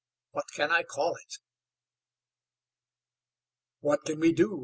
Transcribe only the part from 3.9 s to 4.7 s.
can we do?"